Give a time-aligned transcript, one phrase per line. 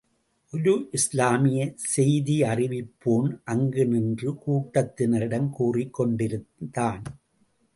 [0.53, 1.75] ஒரு இஸ்லாமிய
[1.95, 7.03] செய்தியறிவிப்போன், அங்கே நின்று கூட்டத்தினரிடம் கூறிக் கொண்டிருந்தான்.